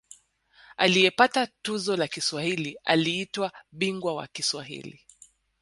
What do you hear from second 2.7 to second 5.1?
aliitwa ‘Bingwa wa Kiswahili’.